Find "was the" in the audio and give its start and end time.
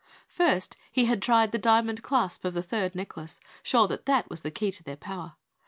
4.31-4.49